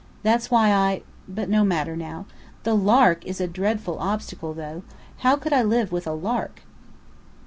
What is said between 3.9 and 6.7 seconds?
obstacle, though. How could I live with a lark?"